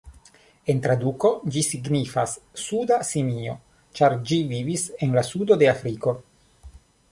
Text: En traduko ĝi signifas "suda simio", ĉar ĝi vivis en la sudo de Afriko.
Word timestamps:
En 0.73 0.79
traduko 0.85 1.29
ĝi 1.55 1.61
signifas 1.67 2.33
"suda 2.63 2.97
simio", 3.11 3.55
ĉar 4.01 4.17
ĝi 4.31 4.41
vivis 4.57 4.89
en 5.09 5.17
la 5.19 5.27
sudo 5.31 5.61
de 5.65 5.71
Afriko. 5.77 6.19